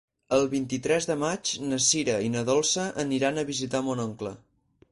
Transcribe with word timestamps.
El 0.35 0.47
vint-i-tres 0.53 1.07
de 1.09 1.17
maig 1.23 1.51
na 1.73 1.79
Sira 1.89 2.15
i 2.29 2.31
na 2.37 2.43
Dolça 2.49 2.87
aniran 3.07 3.37
a 3.43 3.47
visitar 3.51 3.83
mon 3.91 4.05
oncle. 4.09 4.33